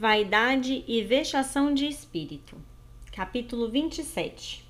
Vaidade 0.00 0.84
e 0.86 1.02
vexação 1.02 1.74
de 1.74 1.84
espírito. 1.88 2.56
Capítulo 3.10 3.68
27. 3.68 4.64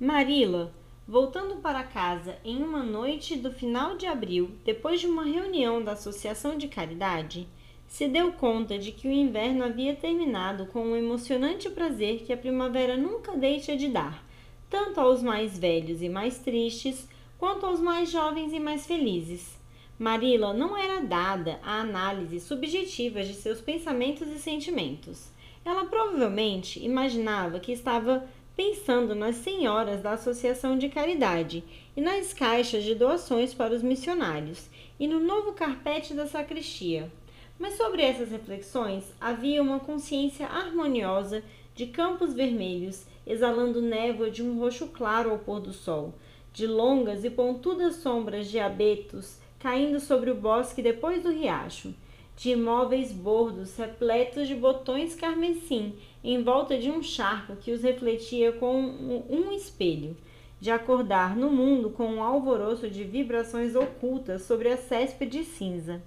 Marila, 0.00 0.74
voltando 1.06 1.58
para 1.58 1.84
casa 1.84 2.36
em 2.44 2.60
uma 2.60 2.82
noite 2.82 3.36
do 3.36 3.52
final 3.52 3.96
de 3.96 4.06
abril, 4.06 4.50
depois 4.64 4.98
de 4.98 5.06
uma 5.06 5.22
reunião 5.22 5.80
da 5.80 5.92
Associação 5.92 6.58
de 6.58 6.66
Caridade, 6.66 7.46
se 7.86 8.08
deu 8.08 8.32
conta 8.32 8.76
de 8.76 8.90
que 8.90 9.06
o 9.06 9.12
inverno 9.12 9.62
havia 9.62 9.94
terminado 9.94 10.66
com 10.66 10.90
o 10.90 10.96
emocionante 10.96 11.70
prazer 11.70 12.24
que 12.24 12.32
a 12.32 12.36
primavera 12.36 12.96
nunca 12.96 13.36
deixa 13.36 13.76
de 13.76 13.86
dar, 13.86 14.26
tanto 14.68 14.98
aos 14.98 15.22
mais 15.22 15.56
velhos 15.56 16.02
e 16.02 16.08
mais 16.08 16.40
tristes, 16.40 17.08
quanto 17.38 17.66
aos 17.66 17.78
mais 17.78 18.10
jovens 18.10 18.52
e 18.52 18.58
mais 18.58 18.84
felizes. 18.84 19.62
Marilla 20.04 20.52
não 20.52 20.76
era 20.76 21.00
dada 21.00 21.58
a 21.62 21.80
análise 21.80 22.38
subjetivas 22.38 23.26
de 23.26 23.32
seus 23.32 23.62
pensamentos 23.62 24.28
e 24.28 24.38
sentimentos. 24.38 25.30
Ela 25.64 25.86
provavelmente 25.86 26.78
imaginava 26.84 27.58
que 27.58 27.72
estava 27.72 28.28
pensando 28.54 29.14
nas 29.14 29.36
senhoras 29.36 30.02
da 30.02 30.12
Associação 30.12 30.76
de 30.76 30.90
Caridade 30.90 31.64
e 31.96 32.02
nas 32.02 32.34
caixas 32.34 32.84
de 32.84 32.94
doações 32.94 33.54
para 33.54 33.74
os 33.74 33.82
missionários 33.82 34.68
e 35.00 35.08
no 35.08 35.20
novo 35.20 35.54
carpete 35.54 36.12
da 36.12 36.26
sacristia. 36.26 37.10
Mas 37.58 37.78
sobre 37.78 38.02
essas 38.02 38.30
reflexões 38.30 39.04
havia 39.18 39.62
uma 39.62 39.80
consciência 39.80 40.46
harmoniosa 40.46 41.42
de 41.74 41.86
campos 41.86 42.34
vermelhos 42.34 43.06
exalando 43.26 43.80
névoa 43.80 44.30
de 44.30 44.42
um 44.42 44.58
roxo 44.58 44.86
claro 44.88 45.30
ao 45.30 45.38
pôr 45.38 45.60
do 45.60 45.72
sol, 45.72 46.12
de 46.52 46.66
longas 46.66 47.24
e 47.24 47.30
pontudas 47.30 47.96
sombras 47.96 48.50
de 48.50 48.58
abetos 48.60 49.42
caindo 49.64 49.98
sobre 49.98 50.30
o 50.30 50.34
bosque 50.34 50.82
depois 50.82 51.22
do 51.22 51.30
riacho, 51.30 51.94
de 52.36 52.50
imóveis 52.50 53.10
bordos 53.10 53.74
repletos 53.78 54.46
de 54.46 54.54
botões 54.54 55.14
carmesim 55.14 55.94
em 56.22 56.42
volta 56.42 56.76
de 56.76 56.90
um 56.90 57.02
charco 57.02 57.56
que 57.56 57.72
os 57.72 57.82
refletia 57.82 58.52
com 58.52 58.76
um 58.76 59.50
espelho, 59.52 60.18
de 60.60 60.70
acordar 60.70 61.34
no 61.34 61.50
mundo 61.50 61.88
com 61.88 62.04
um 62.04 62.22
alvoroço 62.22 62.90
de 62.90 63.04
vibrações 63.04 63.74
ocultas 63.74 64.42
sobre 64.42 64.68
a 64.68 64.76
céspede 64.76 65.42
cinza. 65.44 66.02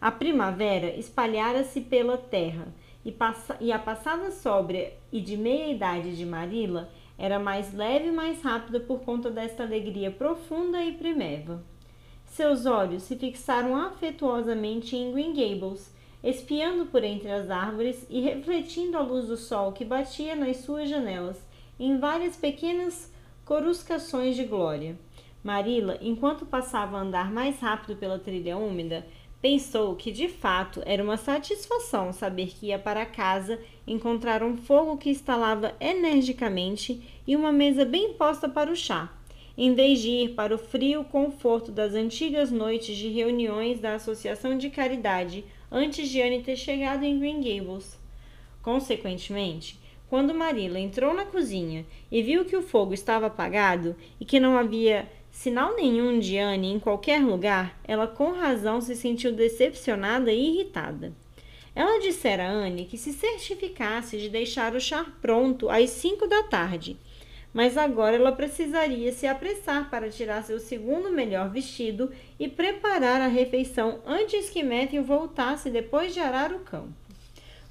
A 0.00 0.10
primavera 0.10 0.88
espalhara-se 0.96 1.82
pela 1.82 2.18
terra 2.18 2.66
e, 3.04 3.14
e 3.60 3.70
a 3.70 3.78
passada 3.78 4.32
sóbria 4.32 4.92
e 5.12 5.20
de 5.20 5.36
meia 5.36 5.70
idade 5.70 6.16
de 6.16 6.26
Marila 6.26 6.90
era 7.16 7.38
mais 7.38 7.72
leve 7.72 8.08
e 8.08 8.12
mais 8.12 8.42
rápida 8.42 8.80
por 8.80 9.02
conta 9.02 9.30
desta 9.30 9.62
alegria 9.62 10.10
profunda 10.10 10.84
e 10.84 10.94
primeva. 10.94 11.62
Seus 12.32 12.64
olhos 12.64 13.02
se 13.02 13.14
fixaram 13.14 13.76
afetuosamente 13.76 14.96
em 14.96 15.12
Green 15.12 15.34
Gables, 15.34 15.92
espiando 16.24 16.86
por 16.86 17.04
entre 17.04 17.30
as 17.30 17.50
árvores 17.50 18.06
e 18.08 18.22
refletindo 18.22 18.96
a 18.96 19.02
luz 19.02 19.26
do 19.26 19.36
sol 19.36 19.70
que 19.72 19.84
batia 19.84 20.34
nas 20.34 20.56
suas 20.56 20.88
janelas 20.88 21.44
em 21.78 21.98
várias 21.98 22.34
pequenas 22.34 23.12
coruscações 23.44 24.34
de 24.34 24.44
glória. 24.44 24.98
Marilla, 25.44 25.98
enquanto 26.00 26.46
passava 26.46 26.96
a 26.96 27.02
andar 27.02 27.30
mais 27.30 27.60
rápido 27.60 27.96
pela 27.96 28.18
trilha 28.18 28.56
úmida, 28.56 29.04
pensou 29.42 29.94
que 29.94 30.10
de 30.10 30.28
fato 30.30 30.82
era 30.86 31.04
uma 31.04 31.18
satisfação 31.18 32.14
saber 32.14 32.46
que 32.46 32.68
ia 32.68 32.78
para 32.78 33.04
casa 33.04 33.60
encontrar 33.86 34.42
um 34.42 34.56
fogo 34.56 34.96
que 34.96 35.10
estalava 35.10 35.74
energicamente 35.78 37.02
e 37.26 37.36
uma 37.36 37.52
mesa 37.52 37.84
bem 37.84 38.14
posta 38.14 38.48
para 38.48 38.72
o 38.72 38.76
chá 38.76 39.12
em 39.56 39.74
vez 39.74 40.00
de 40.00 40.08
ir 40.08 40.28
para 40.30 40.54
o 40.54 40.58
frio 40.58 41.04
conforto 41.04 41.70
das 41.70 41.94
antigas 41.94 42.50
noites 42.50 42.96
de 42.96 43.08
reuniões 43.08 43.80
da 43.80 43.94
Associação 43.94 44.56
de 44.56 44.70
Caridade 44.70 45.44
antes 45.70 46.08
de 46.08 46.20
Anne 46.20 46.42
ter 46.42 46.56
chegado 46.56 47.04
em 47.04 47.18
Green 47.18 47.40
Gables. 47.40 47.98
Consequentemente, 48.62 49.78
quando 50.08 50.34
Marilla 50.34 50.78
entrou 50.78 51.14
na 51.14 51.24
cozinha 51.24 51.86
e 52.10 52.22
viu 52.22 52.44
que 52.44 52.56
o 52.56 52.62
fogo 52.62 52.94
estava 52.94 53.26
apagado 53.26 53.96
e 54.20 54.24
que 54.24 54.38
não 54.38 54.56
havia 54.56 55.08
sinal 55.30 55.74
nenhum 55.74 56.18
de 56.18 56.38
Anne 56.38 56.72
em 56.72 56.78
qualquer 56.78 57.22
lugar, 57.22 57.80
ela 57.84 58.06
com 58.06 58.32
razão 58.32 58.80
se 58.80 58.94
sentiu 58.94 59.32
decepcionada 59.32 60.30
e 60.30 60.54
irritada. 60.54 61.12
Ela 61.74 62.00
dissera 62.00 62.44
a 62.44 62.50
Anne 62.50 62.84
que 62.84 62.98
se 62.98 63.12
certificasse 63.12 64.18
de 64.18 64.28
deixar 64.28 64.74
o 64.74 64.80
chá 64.80 65.06
pronto 65.22 65.70
às 65.70 65.88
cinco 65.90 66.26
da 66.26 66.42
tarde 66.42 66.96
mas 67.52 67.76
agora 67.76 68.16
ela 68.16 68.32
precisaria 68.32 69.12
se 69.12 69.26
apressar 69.26 69.90
para 69.90 70.08
tirar 70.08 70.42
seu 70.42 70.58
segundo 70.58 71.10
melhor 71.10 71.50
vestido 71.50 72.10
e 72.38 72.48
preparar 72.48 73.20
a 73.20 73.26
refeição 73.26 74.00
antes 74.06 74.48
que 74.48 74.62
Matthew 74.62 75.04
voltasse 75.04 75.70
depois 75.70 76.14
de 76.14 76.20
arar 76.20 76.52
o 76.52 76.60
campo. 76.60 76.92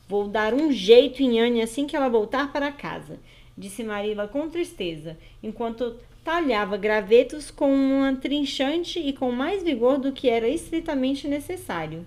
Vou 0.08 0.28
dar 0.28 0.54
um 0.54 0.72
jeito 0.72 1.24
em 1.24 1.40
Anne 1.40 1.62
assim 1.62 1.88
que 1.88 1.96
ela 1.96 2.10
voltar 2.10 2.52
para 2.52 2.72
casa, 2.72 3.20
disse 3.58 3.84
Marilla 3.84 4.28
com 4.28 4.50
tristeza, 4.50 5.18
enquanto 5.42 5.96
talhava 6.24 6.78
gravetos 6.78 7.50
com 7.50 7.74
uma 7.74 8.16
trinchante 8.16 9.00
e 9.00 9.14
com 9.14 9.32
mais 9.32 9.64
vigor 9.64 9.98
do 9.98 10.12
que 10.12 10.30
era 10.30 10.48
estritamente 10.48 11.28
necessário. 11.28 12.06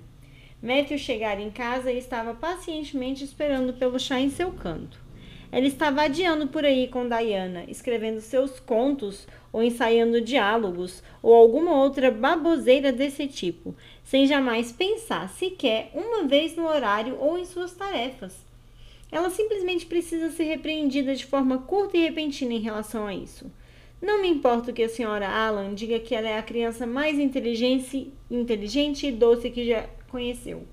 Matthew 0.62 0.98
chegara 0.98 1.40
em 1.40 1.50
casa 1.50 1.90
e 1.90 1.98
estava 1.98 2.32
pacientemente 2.32 3.24
esperando 3.24 3.74
pelo 3.74 3.98
chá 3.98 4.20
em 4.20 4.30
seu 4.30 4.52
canto. 4.52 5.03
Ela 5.54 5.68
estava 5.68 6.02
adiando 6.02 6.48
por 6.48 6.64
aí 6.64 6.88
com 6.88 7.08
Diana, 7.08 7.64
escrevendo 7.68 8.20
seus 8.20 8.58
contos 8.58 9.24
ou 9.52 9.62
ensaiando 9.62 10.20
diálogos 10.20 11.00
ou 11.22 11.32
alguma 11.32 11.80
outra 11.80 12.10
baboseira 12.10 12.90
desse 12.90 13.28
tipo, 13.28 13.72
sem 14.02 14.26
jamais 14.26 14.72
pensar 14.72 15.28
sequer 15.28 15.92
uma 15.94 16.24
vez 16.24 16.56
no 16.56 16.66
horário 16.66 17.16
ou 17.20 17.38
em 17.38 17.44
suas 17.44 17.72
tarefas. 17.72 18.44
Ela 19.12 19.30
simplesmente 19.30 19.86
precisa 19.86 20.28
ser 20.32 20.42
repreendida 20.42 21.14
de 21.14 21.24
forma 21.24 21.58
curta 21.58 21.96
e 21.96 22.02
repentina 22.02 22.52
em 22.52 22.58
relação 22.58 23.06
a 23.06 23.14
isso. 23.14 23.48
Não 24.02 24.20
me 24.20 24.28
importa 24.28 24.72
que 24.72 24.82
a 24.82 24.88
senhora 24.88 25.28
Alan 25.28 25.72
diga 25.72 26.00
que 26.00 26.16
ela 26.16 26.28
é 26.28 26.36
a 26.36 26.42
criança 26.42 26.84
mais 26.84 27.16
inteligente, 27.16 28.12
inteligente 28.28 29.06
e 29.06 29.12
doce 29.12 29.50
que 29.50 29.68
já 29.68 29.88
conheceu. 30.08 30.66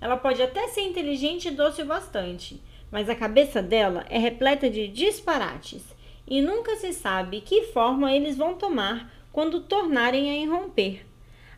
Ela 0.00 0.16
pode 0.16 0.40
até 0.40 0.66
ser 0.68 0.80
inteligente 0.80 1.48
e 1.48 1.50
doce 1.50 1.82
o 1.82 1.84
bastante, 1.84 2.58
mas 2.90 3.08
a 3.08 3.14
cabeça 3.14 3.62
dela 3.62 4.04
é 4.08 4.18
repleta 4.18 4.68
de 4.68 4.88
disparates 4.88 5.82
e 6.26 6.40
nunca 6.40 6.76
se 6.76 6.92
sabe 6.92 7.40
que 7.40 7.64
forma 7.64 8.12
eles 8.12 8.36
vão 8.36 8.54
tomar 8.54 9.12
quando 9.32 9.60
tornarem 9.60 10.30
a 10.30 10.36
irromper. 10.36 11.06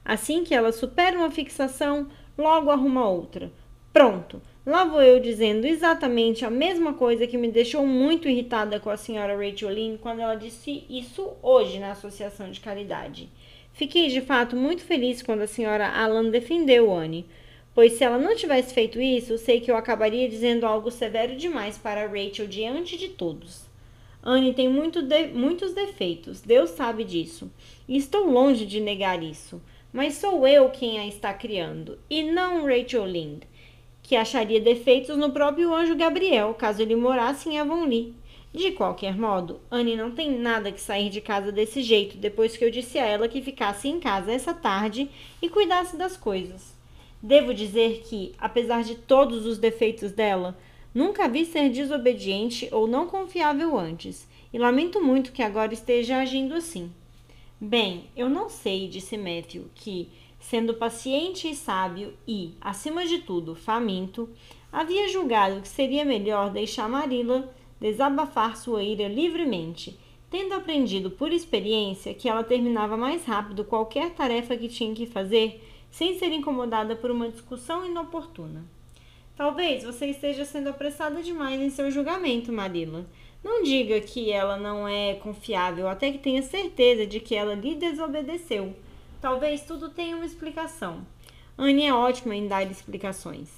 Assim 0.04 0.44
que 0.44 0.54
ela 0.54 0.72
supera 0.72 1.16
uma 1.16 1.30
fixação, 1.30 2.08
logo 2.36 2.70
arruma 2.70 3.08
outra. 3.08 3.52
Pronto, 3.92 4.40
lá 4.64 4.84
vou 4.84 5.02
eu 5.02 5.20
dizendo 5.20 5.66
exatamente 5.66 6.44
a 6.44 6.50
mesma 6.50 6.94
coisa 6.94 7.26
que 7.26 7.36
me 7.36 7.48
deixou 7.48 7.86
muito 7.86 8.28
irritada 8.28 8.80
com 8.80 8.90
a 8.90 8.96
senhora 8.96 9.36
Rachel 9.36 9.70
Lynn 9.70 9.96
quando 9.98 10.20
ela 10.20 10.34
disse 10.34 10.84
isso 10.88 11.34
hoje 11.42 11.78
na 11.78 11.92
Associação 11.92 12.50
de 12.50 12.60
Caridade. 12.60 13.28
Fiquei 13.74 14.08
de 14.08 14.20
fato 14.20 14.56
muito 14.56 14.82
feliz 14.82 15.22
quando 15.22 15.42
a 15.42 15.46
senhora 15.46 15.88
Alan 15.88 16.30
defendeu 16.30 16.92
Anne 16.92 17.26
Pois 17.74 17.92
se 17.92 18.04
ela 18.04 18.18
não 18.18 18.36
tivesse 18.36 18.74
feito 18.74 19.00
isso, 19.00 19.38
sei 19.38 19.60
que 19.60 19.70
eu 19.70 19.76
acabaria 19.76 20.28
dizendo 20.28 20.66
algo 20.66 20.90
severo 20.90 21.34
demais 21.36 21.78
para 21.78 22.06
Rachel 22.06 22.46
diante 22.46 22.98
de 22.98 23.08
todos. 23.08 23.62
Anne 24.22 24.52
tem 24.52 24.68
muito 24.68 25.00
de, 25.00 25.28
muitos 25.28 25.72
defeitos, 25.72 26.42
Deus 26.42 26.70
sabe 26.70 27.02
disso, 27.02 27.50
e 27.88 27.96
estou 27.96 28.30
longe 28.30 28.66
de 28.66 28.78
negar 28.78 29.22
isso. 29.22 29.60
Mas 29.92 30.14
sou 30.14 30.46
eu 30.46 30.68
quem 30.70 30.98
a 30.98 31.06
está 31.06 31.32
criando, 31.32 31.98
e 32.08 32.22
não 32.22 32.66
Rachel 32.66 33.06
Lind, 33.06 33.42
que 34.02 34.16
acharia 34.16 34.60
defeitos 34.60 35.16
no 35.16 35.30
próprio 35.30 35.74
anjo 35.74 35.96
Gabriel, 35.96 36.54
caso 36.54 36.82
ele 36.82 36.94
morasse 36.94 37.48
em 37.48 37.58
Avonlea. 37.58 38.12
De 38.52 38.70
qualquer 38.72 39.16
modo, 39.16 39.60
Anne 39.70 39.96
não 39.96 40.10
tem 40.10 40.30
nada 40.38 40.70
que 40.70 40.80
sair 40.80 41.08
de 41.08 41.22
casa 41.22 41.50
desse 41.50 41.82
jeito 41.82 42.18
depois 42.18 42.54
que 42.54 42.64
eu 42.64 42.70
disse 42.70 42.98
a 42.98 43.06
ela 43.06 43.28
que 43.28 43.40
ficasse 43.40 43.88
em 43.88 43.98
casa 43.98 44.30
essa 44.30 44.52
tarde 44.52 45.08
e 45.40 45.48
cuidasse 45.48 45.96
das 45.96 46.18
coisas. 46.18 46.81
Devo 47.22 47.54
dizer 47.54 48.02
que, 48.04 48.34
apesar 48.36 48.82
de 48.82 48.96
todos 48.96 49.46
os 49.46 49.56
defeitos 49.56 50.10
dela, 50.10 50.58
nunca 50.92 51.28
vi 51.28 51.44
ser 51.44 51.70
desobediente 51.70 52.68
ou 52.72 52.88
não 52.88 53.06
confiável 53.06 53.78
antes, 53.78 54.26
e 54.52 54.58
lamento 54.58 55.00
muito 55.00 55.30
que 55.30 55.42
agora 55.42 55.72
esteja 55.72 56.18
agindo 56.18 56.54
assim. 56.54 56.90
Bem, 57.60 58.06
eu 58.16 58.28
não 58.28 58.48
sei, 58.48 58.88
disse 58.88 59.16
Matthew, 59.16 59.66
que, 59.74 60.08
sendo 60.40 60.74
paciente 60.74 61.48
e 61.48 61.54
sábio 61.54 62.12
e, 62.26 62.54
acima 62.60 63.06
de 63.06 63.20
tudo, 63.20 63.54
faminto, 63.54 64.28
havia 64.72 65.08
julgado 65.08 65.60
que 65.60 65.68
seria 65.68 66.04
melhor 66.04 66.50
deixar 66.50 66.88
Marilla 66.88 67.48
desabafar 67.80 68.56
sua 68.56 68.82
ira 68.82 69.06
livremente, 69.06 69.96
tendo 70.28 70.54
aprendido 70.54 71.10
por 71.10 71.32
experiência 71.32 72.14
que 72.14 72.28
ela 72.28 72.42
terminava 72.42 72.96
mais 72.96 73.24
rápido 73.24 73.64
qualquer 73.64 74.10
tarefa 74.10 74.56
que 74.56 74.68
tinha 74.68 74.94
que 74.94 75.06
fazer 75.06 75.60
sem 75.92 76.18
ser 76.18 76.32
incomodada 76.32 76.96
por 76.96 77.10
uma 77.10 77.28
discussão 77.28 77.86
inoportuna. 77.86 78.64
Talvez 79.36 79.84
você 79.84 80.06
esteja 80.06 80.44
sendo 80.44 80.70
apressada 80.70 81.22
demais 81.22 81.60
em 81.60 81.70
seu 81.70 81.90
julgamento, 81.90 82.52
Marilla. 82.52 83.06
Não 83.44 83.62
diga 83.62 84.00
que 84.00 84.32
ela 84.32 84.56
não 84.56 84.88
é 84.88 85.14
confiável 85.14 85.88
até 85.88 86.10
que 86.10 86.18
tenha 86.18 86.42
certeza 86.42 87.06
de 87.06 87.20
que 87.20 87.34
ela 87.34 87.54
lhe 87.54 87.74
desobedeceu. 87.74 88.74
Talvez 89.20 89.62
tudo 89.62 89.90
tenha 89.90 90.16
uma 90.16 90.26
explicação. 90.26 91.06
Anne 91.56 91.86
é 91.86 91.94
ótima 91.94 92.34
em 92.34 92.48
dar 92.48 92.68
explicações. 92.68 93.48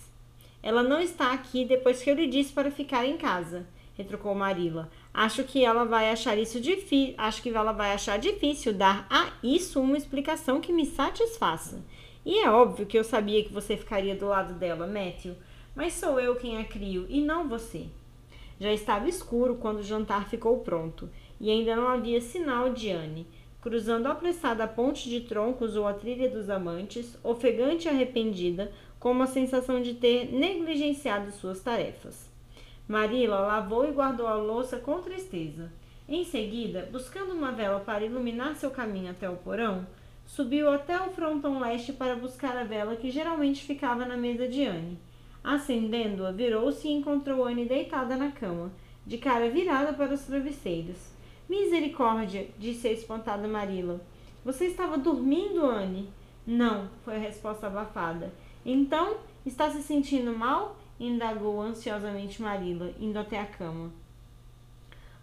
Ela 0.62 0.82
não 0.82 1.00
está 1.00 1.32
aqui 1.32 1.64
depois 1.64 2.02
que 2.02 2.10
eu 2.10 2.14
lhe 2.14 2.26
disse 2.26 2.52
para 2.52 2.70
ficar 2.70 3.06
em 3.06 3.16
casa, 3.16 3.66
retrucou 3.96 4.34
Marila. 4.34 4.90
Acho 5.12 5.44
que 5.44 5.64
ela 5.64 5.84
vai 5.84 6.10
achar 6.10 6.36
isso 6.36 6.60
difícil. 6.60 7.14
Acho 7.16 7.42
que 7.42 7.50
ela 7.50 7.72
vai 7.72 7.92
achar 7.92 8.18
difícil 8.18 8.72
dar 8.72 9.06
a 9.08 9.30
isso 9.42 9.80
uma 9.80 9.96
explicação 9.96 10.60
que 10.60 10.72
me 10.72 10.86
satisfaça. 10.86 11.84
E 12.24 12.38
é 12.38 12.50
óbvio 12.50 12.86
que 12.86 12.98
eu 12.98 13.04
sabia 13.04 13.44
que 13.44 13.52
você 13.52 13.76
ficaria 13.76 14.16
do 14.16 14.26
lado 14.26 14.54
dela, 14.54 14.86
Matthew, 14.86 15.34
mas 15.74 15.92
sou 15.92 16.18
eu 16.18 16.36
quem 16.36 16.58
a 16.58 16.64
crio 16.64 17.06
e 17.08 17.20
não 17.20 17.48
você. 17.48 17.86
Já 18.58 18.72
estava 18.72 19.08
escuro 19.08 19.56
quando 19.56 19.80
o 19.80 19.82
jantar 19.82 20.28
ficou 20.28 20.60
pronto 20.60 21.10
e 21.40 21.50
ainda 21.50 21.76
não 21.76 21.88
havia 21.88 22.20
sinal 22.20 22.70
de 22.70 22.90
Anne. 22.90 23.26
Cruzando 23.60 24.06
apressada 24.06 24.64
a 24.64 24.68
ponte 24.68 25.08
de 25.08 25.22
troncos 25.22 25.74
ou 25.74 25.86
a 25.86 25.94
trilha 25.94 26.28
dos 26.28 26.50
amantes, 26.50 27.18
ofegante 27.24 27.86
e 27.86 27.90
arrependida, 27.90 28.70
com 29.00 29.10
uma 29.10 29.26
sensação 29.26 29.80
de 29.80 29.94
ter 29.94 30.32
negligenciado 30.32 31.30
suas 31.32 31.60
tarefas. 31.60 32.30
Marila 32.86 33.40
lavou 33.40 33.88
e 33.88 33.92
guardou 33.92 34.26
a 34.26 34.34
louça 34.34 34.78
com 34.78 35.00
tristeza. 35.00 35.72
Em 36.06 36.24
seguida, 36.24 36.88
buscando 36.92 37.32
uma 37.32 37.52
vela 37.52 37.80
para 37.80 38.04
iluminar 38.04 38.54
seu 38.56 38.70
caminho 38.70 39.10
até 39.10 39.28
o 39.28 39.36
porão, 39.36 39.86
subiu 40.26 40.70
até 40.70 41.00
o 41.00 41.10
frontão 41.10 41.60
leste 41.60 41.92
para 41.92 42.16
buscar 42.16 42.56
a 42.56 42.64
vela 42.64 42.96
que 42.96 43.10
geralmente 43.10 43.64
ficava 43.64 44.04
na 44.04 44.16
mesa 44.16 44.48
de 44.48 44.64
Anne. 44.64 44.98
Acendendo-a, 45.42 46.32
virou-se 46.32 46.88
e 46.88 46.92
encontrou 46.92 47.44
Anne 47.44 47.66
deitada 47.66 48.16
na 48.16 48.30
cama, 48.30 48.72
de 49.06 49.18
cara 49.18 49.50
virada 49.50 49.92
para 49.92 50.14
os 50.14 50.22
travesseiros. 50.22 50.96
Misericórdia, 51.48 52.48
disse 52.58 52.88
a 52.88 52.92
espantada 52.92 53.46
Marila. 53.46 54.00
Você 54.44 54.66
estava 54.66 54.96
dormindo, 54.96 55.66
Anne? 55.66 56.08
Não, 56.46 56.88
foi 57.04 57.16
a 57.16 57.18
resposta 57.18 57.66
abafada. 57.66 58.32
Então, 58.64 59.18
está 59.44 59.70
se 59.70 59.82
sentindo 59.82 60.36
mal? 60.36 60.78
indagou 60.98 61.60
ansiosamente 61.60 62.40
Marila, 62.40 62.92
indo 63.00 63.18
até 63.18 63.38
a 63.40 63.46
cama. 63.46 63.92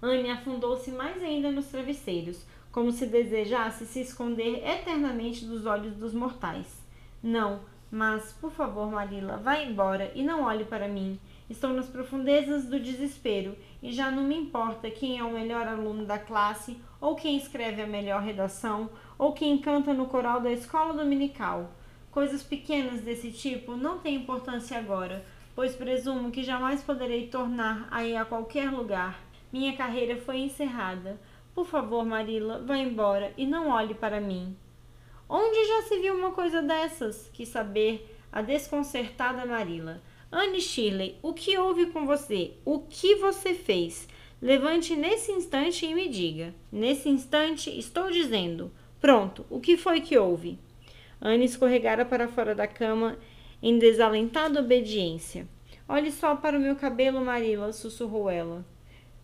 Anne 0.01 0.30
afundou-se 0.30 0.92
mais 0.92 1.21
ainda 1.21 1.51
nos 1.51 1.68
travesseiros, 1.68 2.44
como 2.71 2.91
se 2.91 3.06
desejasse 3.06 3.85
se 3.85 4.01
esconder 4.01 4.65
eternamente 4.65 5.45
dos 5.45 5.65
olhos 5.65 5.94
dos 5.95 6.13
mortais. 6.13 6.81
Não, 7.21 7.59
mas, 7.91 8.31
por 8.39 8.51
favor, 8.51 8.89
Marila, 8.89 9.38
vá 9.38 9.62
embora 9.62 10.12
e 10.15 10.23
não 10.23 10.44
olhe 10.44 10.63
para 10.63 10.88
mim. 10.88 11.19
Estou 11.50 11.71
nas 11.71 11.88
profundezas 11.88 12.65
do 12.65 12.79
desespero 12.79 13.57
e 13.83 13.91
já 13.91 14.09
não 14.09 14.23
me 14.23 14.38
importa 14.38 14.89
quem 14.89 15.19
é 15.19 15.23
o 15.23 15.33
melhor 15.33 15.68
aluno 15.68 16.06
da 16.06 16.18
classe, 16.18 16.77
ou 17.01 17.15
quem 17.15 17.35
escreve 17.35 17.81
a 17.81 17.88
melhor 17.88 18.21
redação, 18.21 18.89
ou 19.18 19.33
quem 19.33 19.57
canta 19.57 19.94
no 19.94 20.06
coral 20.06 20.39
da 20.39 20.51
escola 20.51 20.94
dominical. 20.94 21.69
Coisas 22.09 22.41
pequenas 22.41 23.01
desse 23.01 23.31
tipo 23.31 23.75
não 23.75 24.00
têm 24.00 24.15
importância 24.15 24.77
agora, 24.77 25.25
pois 25.53 25.75
presumo 25.75 26.31
que 26.31 26.44
jamais 26.44 26.81
poderei 26.81 27.27
tornar 27.27 27.88
a 27.91 28.06
ir 28.06 28.15
a 28.15 28.23
qualquer 28.23 28.71
lugar. 28.71 29.19
Minha 29.51 29.75
carreira 29.75 30.15
foi 30.15 30.38
encerrada. 30.38 31.19
Por 31.53 31.65
favor, 31.65 32.06
Marila, 32.06 32.63
vá 32.65 32.77
embora 32.77 33.33
e 33.38 33.45
não 33.45 33.69
olhe 33.69 33.94
para 33.94 34.21
mim. 34.21 34.56
Onde 35.27 35.65
já 35.65 35.81
se 35.83 36.00
viu 36.00 36.15
uma 36.15 36.31
coisa 36.31 36.62
dessas? 36.62 37.30
Quis 37.33 37.50
saber 37.50 38.18
a 38.31 38.42
desconcertada 38.42 39.45
Marila. 39.45 40.01
Anne 40.31 40.62
Shirley, 40.62 41.18
o 41.21 41.33
que 41.33 41.57
houve 41.57 41.88
com 41.88 42.06
você? 42.06 42.53
O 42.63 42.80
que 42.80 43.15
você 43.15 43.53
fez? 43.53 44.07
Levante 44.42 44.95
nesse 44.95 45.31
instante 45.31 45.86
e 45.86 45.94
me 45.94 46.07
diga. 46.07 46.56
Nesse 46.71 47.09
instante, 47.09 47.69
estou 47.77 48.09
dizendo. 48.09 48.71
Pronto, 49.00 49.45
o 49.50 49.59
que 49.59 49.75
foi 49.75 50.00
que 50.00 50.18
houve? 50.18 50.57
Anne 51.21 51.45
escorregara 51.45 52.06
para 52.06 52.27
fora 52.27 52.56
da 52.56 52.65
cama 52.65 53.18
em 53.62 53.77
desalentada 53.77 54.62
obediência. 54.62 55.47
Olhe 55.88 56.12
só 56.12 56.36
para 56.36 56.57
o 56.57 56.62
meu 56.62 56.75
cabelo, 56.75 57.24
Marila, 57.24 57.74
sussurrou 57.74 58.30
ela. 58.30 58.65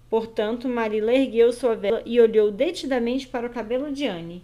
Portanto, 0.09 0.69
Marila 0.69 1.13
ergueu 1.13 1.51
sua 1.51 1.75
vela 1.75 2.01
e 2.05 2.19
olhou 2.19 2.51
detidamente 2.51 3.27
para 3.27 3.47
o 3.47 3.49
cabelo 3.49 3.91
de 3.91 4.05
Anne, 4.05 4.43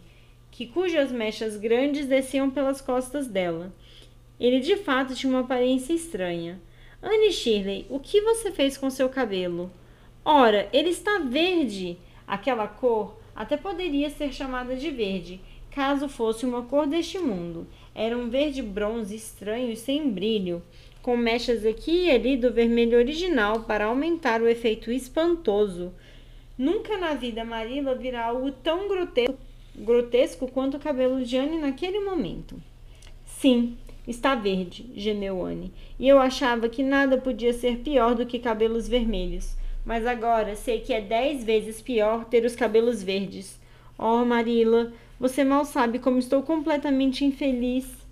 que 0.52 0.68
cujas 0.68 1.12
mechas 1.12 1.56
grandes 1.56 2.06
desciam 2.06 2.50
pelas 2.50 2.82
costas 2.82 3.28
dela. 3.28 3.74
Ele 4.40 4.60
de 4.60 4.76
fato 4.76 5.16
tinha 5.16 5.32
uma 5.32 5.42
aparência 5.42 5.94
estranha. 5.94 6.60
Anne 7.02 7.32
Shirley, 7.32 7.86
o 7.90 8.00
que 8.00 8.22
você 8.22 8.52
fez 8.52 8.78
com 8.78 8.90
seu 8.90 9.08
cabelo? 9.10 9.72
Ora, 10.26 10.70
ele 10.74 10.90
está 10.90 11.20
verde. 11.20 11.98
Aquela 12.28 12.68
cor 12.68 13.18
até 13.36 13.58
poderia 13.58 14.10
ser 14.10 14.32
chamada 14.32 14.76
de 14.76 14.90
verde, 14.92 15.42
caso 15.72 16.08
fosse 16.08 16.46
uma 16.46 16.64
cor 16.64 16.88
deste 16.88 17.20
mundo. 17.20 17.68
Era 17.96 18.18
um 18.18 18.30
verde 18.30 18.62
bronze 18.62 19.16
estranho 19.16 19.72
e 19.72 19.76
sem 19.76 20.10
brilho 20.10 20.62
com 21.04 21.18
mechas 21.18 21.66
aqui 21.66 22.06
e 22.06 22.12
ali 22.12 22.38
do 22.38 22.52
vermelho 22.52 22.98
original 22.98 23.60
para 23.64 23.86
aumentar 23.86 24.42
o 24.42 24.48
efeito 24.48 24.90
espantoso. 24.90 25.94
Nunca 26.58 26.98
na 26.98 27.14
vida 27.14 27.44
Marila 27.44 27.94
virá 27.94 28.28
algo 28.28 28.52
tão 28.52 28.88
grotesco, 28.88 29.38
grotesco 29.76 30.48
quanto 30.48 30.78
o 30.78 30.80
cabelo 30.80 31.24
de 31.24 31.36
Anne 31.36 31.58
naquele 31.58 32.00
momento. 32.00 32.56
Sim, 33.26 33.78
está 34.08 34.34
verde, 34.34 34.90
gemeu 34.96 35.46
Anne, 35.46 35.74
e 36.00 36.08
eu 36.08 36.20
achava 36.20 36.70
que 36.70 36.82
nada 36.82 37.18
podia 37.18 37.52
ser 37.52 37.80
pior 37.80 38.16
do 38.16 38.26
que 38.26 38.40
cabelos 38.40 38.88
vermelhos. 38.88 39.58
Mas 39.86 40.08
agora 40.08 40.56
sei 40.56 40.80
que 40.80 40.94
é 40.94 41.02
dez 41.02 41.44
vezes 41.44 41.82
pior 41.82 42.24
ter 42.24 42.46
os 42.46 42.56
cabelos 42.56 43.04
verdes. 43.04 43.60
Oh, 43.98 44.24
Marila, 44.24 44.94
você 45.20 45.44
mal 45.44 45.66
sabe 45.66 46.00
como 46.00 46.18
estou 46.18 46.42
completamente 46.42 47.26
infeliz. 47.26 48.03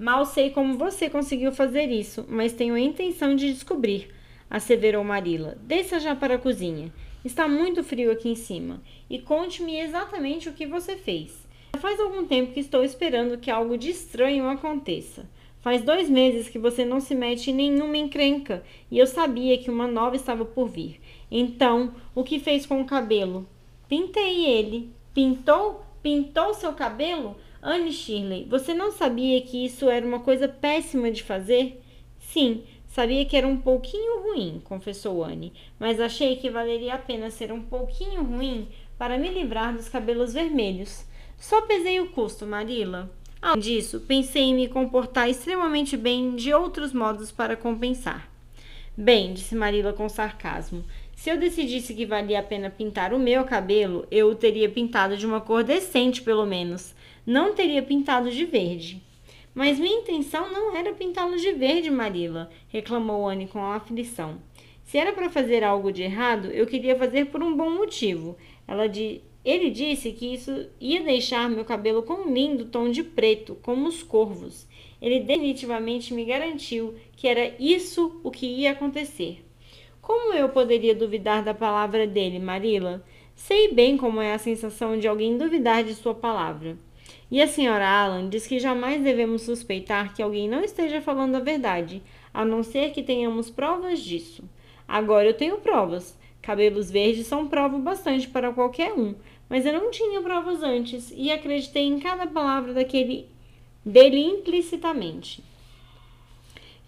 Mal 0.00 0.24
sei 0.24 0.48
como 0.48 0.78
você 0.78 1.10
conseguiu 1.10 1.52
fazer 1.52 1.90
isso, 1.90 2.24
mas 2.26 2.54
tenho 2.54 2.74
a 2.74 2.80
intenção 2.80 3.36
de 3.36 3.52
descobrir, 3.52 4.08
asseverou 4.48 5.04
Marila. 5.04 5.58
Desça 5.60 6.00
já 6.00 6.16
para 6.16 6.36
a 6.36 6.38
cozinha. 6.38 6.90
Está 7.22 7.46
muito 7.46 7.84
frio 7.84 8.10
aqui 8.10 8.30
em 8.30 8.34
cima. 8.34 8.80
E 9.10 9.18
conte-me 9.18 9.78
exatamente 9.78 10.48
o 10.48 10.54
que 10.54 10.64
você 10.64 10.96
fez. 10.96 11.46
Faz 11.78 12.00
algum 12.00 12.24
tempo 12.24 12.54
que 12.54 12.60
estou 12.60 12.82
esperando 12.82 13.36
que 13.36 13.50
algo 13.50 13.76
de 13.76 13.90
estranho 13.90 14.48
aconteça. 14.48 15.28
Faz 15.60 15.82
dois 15.82 16.08
meses 16.08 16.48
que 16.48 16.58
você 16.58 16.82
não 16.82 16.98
se 16.98 17.14
mete 17.14 17.50
em 17.50 17.54
nenhuma 17.54 17.98
encrenca 17.98 18.64
e 18.90 18.98
eu 18.98 19.06
sabia 19.06 19.58
que 19.58 19.68
uma 19.68 19.86
nova 19.86 20.16
estava 20.16 20.46
por 20.46 20.66
vir. 20.66 20.98
Então, 21.30 21.94
o 22.14 22.24
que 22.24 22.40
fez 22.40 22.64
com 22.64 22.80
o 22.80 22.86
cabelo? 22.86 23.46
Pintei 23.86 24.46
ele. 24.46 24.90
Pintou? 25.12 25.84
Pintou 26.02 26.54
seu 26.54 26.72
cabelo? 26.72 27.36
Anne 27.62 27.92
Shirley, 27.92 28.46
você 28.48 28.72
não 28.72 28.90
sabia 28.90 29.40
que 29.42 29.64
isso 29.66 29.90
era 29.90 30.06
uma 30.06 30.20
coisa 30.20 30.48
péssima 30.48 31.10
de 31.10 31.22
fazer? 31.22 31.82
Sim, 32.18 32.62
sabia 32.88 33.24
que 33.26 33.36
era 33.36 33.46
um 33.46 33.58
pouquinho 33.58 34.22
ruim, 34.22 34.62
confessou 34.64 35.22
Anne, 35.22 35.52
mas 35.78 36.00
achei 36.00 36.36
que 36.36 36.48
valeria 36.48 36.94
a 36.94 36.98
pena 36.98 37.30
ser 37.30 37.52
um 37.52 37.60
pouquinho 37.60 38.22
ruim 38.22 38.68
para 38.96 39.18
me 39.18 39.28
livrar 39.28 39.74
dos 39.74 39.90
cabelos 39.90 40.32
vermelhos. 40.32 41.04
Só 41.36 41.62
pesei 41.62 42.00
o 42.00 42.10
custo, 42.10 42.46
Marilla. 42.46 43.10
Além 43.42 43.60
disso, 43.60 44.00
pensei 44.00 44.44
em 44.44 44.54
me 44.54 44.68
comportar 44.68 45.28
extremamente 45.28 45.96
bem 45.96 46.36
de 46.36 46.54
outros 46.54 46.94
modos 46.94 47.30
para 47.30 47.56
compensar. 47.56 48.30
Bem, 48.96 49.34
disse 49.34 49.54
Marilla 49.54 49.92
com 49.92 50.08
sarcasmo, 50.08 50.84
se 51.14 51.30
eu 51.30 51.38
decidisse 51.38 51.94
que 51.94 52.06
valia 52.06 52.40
a 52.40 52.42
pena 52.42 52.70
pintar 52.70 53.12
o 53.12 53.18
meu 53.18 53.44
cabelo, 53.44 54.06
eu 54.10 54.28
o 54.28 54.34
teria 54.34 54.68
pintado 54.70 55.16
de 55.16 55.26
uma 55.26 55.40
cor 55.40 55.62
decente, 55.62 56.22
pelo 56.22 56.46
menos 56.46 56.94
não 57.26 57.54
teria 57.54 57.82
pintado 57.82 58.30
de 58.30 58.44
verde. 58.44 59.02
Mas 59.54 59.78
minha 59.78 60.00
intenção 60.00 60.50
não 60.52 60.76
era 60.76 60.92
pintá-lo 60.92 61.36
de 61.36 61.52
verde, 61.52 61.90
Marila, 61.90 62.50
reclamou 62.68 63.28
Anne 63.28 63.48
com 63.48 63.64
aflição. 63.64 64.38
Se 64.84 64.98
era 64.98 65.12
para 65.12 65.30
fazer 65.30 65.62
algo 65.62 65.92
de 65.92 66.02
errado, 66.02 66.48
eu 66.48 66.66
queria 66.66 66.96
fazer 66.96 67.26
por 67.26 67.42
um 67.42 67.56
bom 67.56 67.70
motivo. 67.70 68.36
Ela 68.66 68.88
ele 69.44 69.70
disse 69.70 70.12
que 70.12 70.34
isso 70.34 70.68
ia 70.80 71.02
deixar 71.02 71.48
meu 71.48 71.64
cabelo 71.64 72.02
com 72.02 72.14
um 72.14 72.34
lindo 72.34 72.66
tom 72.66 72.90
de 72.90 73.02
preto, 73.02 73.56
como 73.62 73.88
os 73.88 74.02
corvos. 74.02 74.66
Ele 75.00 75.20
definitivamente 75.20 76.12
me 76.12 76.24
garantiu 76.24 76.94
que 77.16 77.26
era 77.26 77.54
isso 77.58 78.20
o 78.22 78.30
que 78.30 78.46
ia 78.46 78.72
acontecer. 78.72 79.42
Como 80.02 80.34
eu 80.34 80.48
poderia 80.48 80.94
duvidar 80.94 81.42
da 81.42 81.54
palavra 81.54 82.06
dele, 82.06 82.38
Marila? 82.38 83.02
Sei 83.34 83.72
bem 83.72 83.96
como 83.96 84.20
é 84.20 84.34
a 84.34 84.38
sensação 84.38 84.98
de 84.98 85.08
alguém 85.08 85.38
duvidar 85.38 85.82
de 85.82 85.94
sua 85.94 86.14
palavra. 86.14 86.76
E 87.30 87.40
a 87.40 87.46
senhora 87.46 87.88
Allan 87.88 88.28
diz 88.28 88.46
que 88.46 88.58
jamais 88.58 89.02
devemos 89.02 89.42
suspeitar 89.42 90.14
que 90.14 90.22
alguém 90.22 90.48
não 90.48 90.64
esteja 90.64 91.00
falando 91.00 91.36
a 91.36 91.40
verdade, 91.40 92.02
a 92.34 92.44
não 92.44 92.62
ser 92.62 92.90
que 92.90 93.02
tenhamos 93.02 93.48
provas 93.48 94.00
disso. 94.00 94.42
Agora 94.86 95.28
eu 95.28 95.34
tenho 95.34 95.58
provas. 95.58 96.18
Cabelos 96.42 96.90
verdes 96.90 97.26
são 97.26 97.46
prova 97.46 97.78
bastante 97.78 98.26
para 98.26 98.52
qualquer 98.52 98.92
um, 98.92 99.14
mas 99.48 99.64
eu 99.64 99.72
não 99.72 99.90
tinha 99.90 100.20
provas 100.20 100.62
antes 100.62 101.12
e 101.14 101.30
acreditei 101.30 101.84
em 101.84 102.00
cada 102.00 102.26
palavra 102.26 102.74
daquele 102.74 103.28
dele 103.84 104.20
implicitamente. 104.20 105.44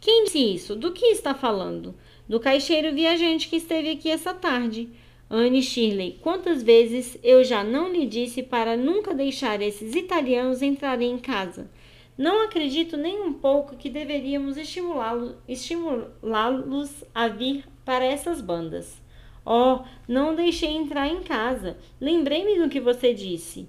Quem 0.01 0.25
disse 0.25 0.55
isso? 0.55 0.75
Do 0.75 0.91
que 0.91 1.07
está 1.07 1.35
falando? 1.35 1.95
Do 2.29 2.41
caixeiro 2.41 2.93
viajante 2.93 3.49
que 3.49 3.57
esteve 3.57 3.91
aqui 3.91 4.11
essa 4.11 4.35
tarde. 4.35 4.89
Anne 5.35 5.62
Shirley, 5.62 6.19
quantas 6.21 6.62
vezes 6.62 7.19
eu 7.23 7.43
já 7.43 7.65
não 7.65 7.91
lhe 7.91 8.05
disse 8.05 8.43
para 8.43 8.77
nunca 8.77 9.15
deixar 9.15 9.62
esses 9.62 9.95
italianos 9.95 10.61
entrarem 10.61 11.12
em 11.12 11.19
casa? 11.19 11.71
Não 12.19 12.45
acredito 12.45 12.99
nem 12.99 13.19
um 13.19 13.33
pouco 13.33 13.75
que 13.75 13.89
deveríamos 13.89 14.59
estimulá-los 14.59 15.35
estimulá 15.49 16.51
a 17.15 17.29
vir 17.29 17.65
para 17.83 18.05
essas 18.05 18.43
bandas. 18.43 19.01
Oh, 19.43 19.79
não 20.07 20.35
deixei 20.35 20.69
entrar 20.69 21.09
em 21.09 21.23
casa. 21.23 21.79
Lembrei-me 21.99 22.59
do 22.59 22.69
que 22.69 22.79
você 22.79 23.15
disse. 23.15 23.67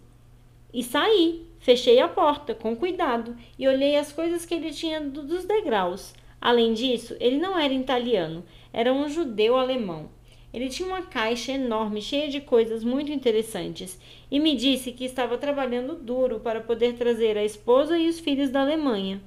E 0.73 0.83
saí. 0.83 1.47
Fechei 1.59 2.01
a 2.01 2.09
porta 2.09 2.53
com 2.53 2.75
cuidado 2.75 3.37
e 3.57 3.69
olhei 3.69 3.95
as 3.95 4.11
coisas 4.11 4.45
que 4.45 4.53
ele 4.53 4.71
tinha 4.71 4.99
dos 4.99 5.45
degraus. 5.45 6.13
Além 6.41 6.73
disso, 6.73 7.15
ele 7.21 7.37
não 7.37 7.57
era 7.57 7.73
italiano, 7.73 8.43
era 8.73 8.91
um 8.91 9.07
judeu 9.07 9.55
alemão. 9.55 10.09
Ele 10.53 10.69
tinha 10.69 10.87
uma 10.87 11.01
caixa 11.01 11.53
enorme 11.53 12.01
cheia 12.01 12.29
de 12.29 12.39
coisas 12.39 12.83
muito 12.83 13.11
interessantes 13.11 13.99
e 14.29 14.39
me 14.39 14.55
disse 14.55 14.91
que 14.91 15.03
estava 15.03 15.37
trabalhando 15.37 15.95
duro 15.95 16.39
para 16.39 16.61
poder 16.61 16.93
trazer 16.93 17.37
a 17.37 17.43
esposa 17.43 17.97
e 17.97 18.07
os 18.07 18.19
filhos 18.19 18.51
da 18.51 18.61
Alemanha. 18.61 19.19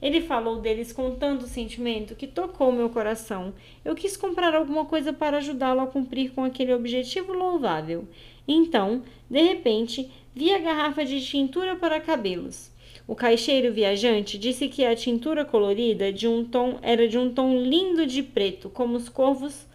Ele 0.00 0.20
falou 0.20 0.60
deles 0.60 0.92
com 0.92 1.14
tanto 1.14 1.46
sentimento 1.46 2.14
que 2.14 2.26
tocou 2.26 2.70
meu 2.70 2.90
coração. 2.90 3.54
Eu 3.84 3.94
quis 3.94 4.16
comprar 4.16 4.54
alguma 4.54 4.84
coisa 4.84 5.12
para 5.12 5.38
ajudá-lo 5.38 5.80
a 5.80 5.86
cumprir 5.86 6.32
com 6.32 6.44
aquele 6.44 6.74
objetivo 6.74 7.32
louvável. 7.32 8.06
Então, 8.46 9.02
de 9.30 9.40
repente, 9.40 10.10
vi 10.34 10.52
a 10.52 10.58
garrafa 10.58 11.04
de 11.04 11.24
tintura 11.24 11.76
para 11.76 12.00
cabelos. 12.00 12.70
O 13.08 13.14
caixeiro 13.14 13.72
viajante 13.72 14.36
disse 14.36 14.68
que 14.68 14.84
a 14.84 14.94
tintura 14.94 15.44
colorida 15.44 16.12
de 16.12 16.28
um 16.28 16.44
tom 16.44 16.78
era 16.82 17.08
de 17.08 17.16
um 17.16 17.32
tom 17.32 17.56
lindo 17.56 18.04
de 18.04 18.22
preto, 18.22 18.68
como 18.68 18.96
os 18.96 19.08
corvos, 19.08 19.66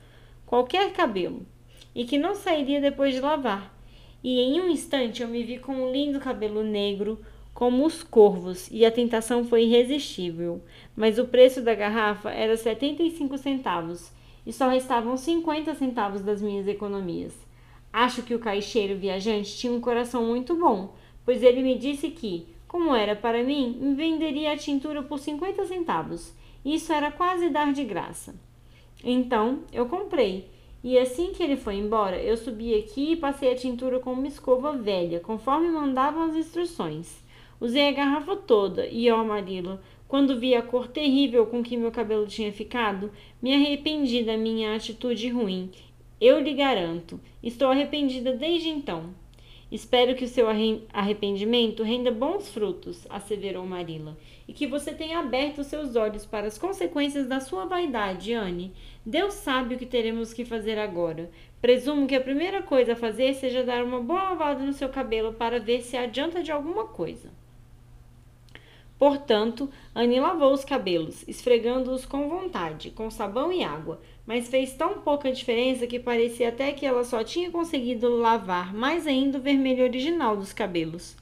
qualquer 0.51 0.91
cabelo, 0.91 1.45
e 1.95 2.03
que 2.03 2.17
não 2.17 2.35
sairia 2.35 2.81
depois 2.81 3.15
de 3.15 3.21
lavar. 3.21 3.73
E 4.21 4.37
em 4.37 4.59
um 4.59 4.67
instante 4.67 5.21
eu 5.21 5.29
me 5.29 5.43
vi 5.43 5.57
com 5.57 5.71
um 5.71 5.89
lindo 5.93 6.19
cabelo 6.19 6.61
negro, 6.61 7.21
como 7.53 7.85
os 7.85 8.03
corvos, 8.03 8.67
e 8.69 8.85
a 8.85 8.91
tentação 8.91 9.45
foi 9.45 9.63
irresistível. 9.63 10.61
Mas 10.93 11.17
o 11.17 11.25
preço 11.25 11.61
da 11.61 11.73
garrafa 11.73 12.31
era 12.31 12.57
75 12.57 13.37
centavos, 13.37 14.11
e 14.45 14.51
só 14.51 14.67
restavam 14.67 15.15
50 15.15 15.73
centavos 15.75 16.21
das 16.21 16.41
minhas 16.41 16.67
economias. 16.67 17.33
Acho 17.93 18.21
que 18.21 18.35
o 18.35 18.39
caixeiro 18.39 18.99
viajante 18.99 19.55
tinha 19.55 19.71
um 19.71 19.79
coração 19.79 20.25
muito 20.25 20.53
bom, 20.57 20.93
pois 21.23 21.41
ele 21.41 21.63
me 21.63 21.77
disse 21.77 22.09
que, 22.09 22.45
como 22.67 22.93
era 22.93 23.15
para 23.15 23.41
mim, 23.41 23.77
me 23.79 23.95
venderia 23.95 24.51
a 24.51 24.57
tintura 24.57 25.01
por 25.01 25.17
50 25.17 25.65
centavos. 25.65 26.33
Isso 26.65 26.91
era 26.91 27.09
quase 27.09 27.49
dar 27.49 27.71
de 27.71 27.85
graça. 27.85 28.35
Então, 29.03 29.59
eu 29.73 29.87
comprei. 29.87 30.49
E 30.83 30.97
assim 30.97 31.31
que 31.31 31.43
ele 31.43 31.57
foi 31.57 31.75
embora, 31.75 32.21
eu 32.21 32.35
subi 32.35 32.73
aqui 32.73 33.11
e 33.11 33.15
passei 33.15 33.51
a 33.51 33.55
tintura 33.55 33.99
com 33.99 34.13
uma 34.13 34.27
escova 34.27 34.73
velha, 34.73 35.19
conforme 35.19 35.69
mandavam 35.69 36.23
as 36.23 36.35
instruções. 36.35 37.23
Usei 37.59 37.87
a 37.87 37.91
garrafa 37.91 38.35
toda 38.35 38.87
e, 38.87 39.09
ó 39.11 39.23
Marila, 39.23 39.81
quando 40.07 40.39
vi 40.39 40.55
a 40.55 40.61
cor 40.61 40.87
terrível 40.87 41.45
com 41.45 41.61
que 41.63 41.77
meu 41.77 41.91
cabelo 41.91 42.25
tinha 42.25 42.51
ficado, 42.51 43.11
me 43.41 43.53
arrependi 43.53 44.23
da 44.23 44.35
minha 44.35 44.75
atitude 44.75 45.29
ruim. 45.29 45.71
Eu 46.19 46.39
lhe 46.39 46.53
garanto, 46.53 47.19
estou 47.41 47.69
arrependida 47.69 48.33
desde 48.33 48.69
então. 48.69 49.13
Espero 49.71 50.15
que 50.15 50.25
o 50.25 50.27
seu 50.27 50.47
arrependimento 50.91 51.81
renda 51.81 52.11
bons 52.11 52.49
frutos, 52.51 53.07
asseverou 53.09 53.65
Marila, 53.65 54.17
e 54.45 54.51
que 54.51 54.67
você 54.67 54.91
tenha 54.93 55.19
aberto 55.19 55.63
seus 55.63 55.95
olhos 55.95 56.25
para 56.25 56.45
as 56.47 56.57
consequências 56.57 57.25
da 57.25 57.39
sua 57.39 57.65
vaidade, 57.65 58.33
Anne. 58.33 58.73
Deus 59.05 59.33
sabe 59.35 59.75
o 59.75 59.77
que 59.77 59.85
teremos 59.85 60.33
que 60.33 60.43
fazer 60.43 60.77
agora. 60.77 61.31
Presumo 61.61 62.05
que 62.05 62.15
a 62.15 62.19
primeira 62.19 62.61
coisa 62.61 62.93
a 62.93 62.97
fazer 62.97 63.33
seja 63.33 63.63
dar 63.63 63.81
uma 63.81 64.01
boa 64.01 64.23
lavada 64.23 64.61
no 64.61 64.73
seu 64.73 64.89
cabelo 64.89 65.33
para 65.33 65.57
ver 65.57 65.81
se 65.81 65.95
adianta 65.95 66.43
de 66.43 66.51
alguma 66.51 66.87
coisa. 66.87 67.29
Portanto, 68.99 69.69
Anne 69.95 70.19
lavou 70.19 70.53
os 70.53 70.65
cabelos, 70.65 71.27
esfregando-os 71.27 72.05
com 72.05 72.29
vontade, 72.29 72.91
com 72.91 73.09
sabão 73.09 73.51
e 73.51 73.63
água, 73.63 73.99
mas 74.25 74.47
fez 74.47 74.73
tão 74.73 74.99
pouca 74.99 75.31
diferença 75.31 75.87
que 75.87 75.99
parecia 75.99 76.49
até 76.49 76.71
que 76.71 76.85
ela 76.85 77.03
só 77.03 77.23
tinha 77.23 77.49
conseguido 77.51 78.09
lavar 78.17 78.73
mais 78.73 79.07
ainda 79.07 79.37
o 79.37 79.41
vermelho 79.41 79.83
original 79.83 80.37
dos 80.37 80.53
cabelos. 80.53 81.15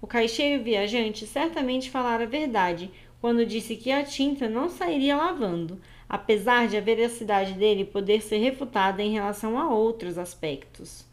O 0.00 0.06
caixeiro 0.06 0.62
viajante 0.62 1.26
certamente 1.26 1.90
falara 1.90 2.24
a 2.24 2.26
verdade 2.26 2.90
quando 3.20 3.46
disse 3.46 3.74
que 3.74 3.90
a 3.90 4.04
tinta 4.04 4.48
não 4.48 4.68
sairia 4.68 5.16
lavando, 5.16 5.80
apesar 6.08 6.68
de 6.68 6.76
a 6.76 6.80
veracidade 6.80 7.54
dele 7.54 7.84
poder 7.84 8.20
ser 8.20 8.36
refutada 8.36 9.02
em 9.02 9.12
relação 9.12 9.58
a 9.58 9.68
outros 9.74 10.18
aspectos. 10.18 11.06